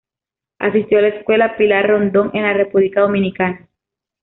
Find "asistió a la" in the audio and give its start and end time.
0.57-1.07